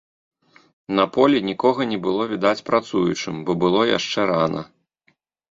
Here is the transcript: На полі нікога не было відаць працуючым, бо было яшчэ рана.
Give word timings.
На 0.99 1.03
полі 1.17 1.37
нікога 1.49 1.81
не 1.91 1.99
было 2.07 2.23
відаць 2.33 2.63
працуючым, 2.71 3.35
бо 3.51 3.59
было 3.67 3.81
яшчэ 3.93 4.21
рана. 4.33 4.67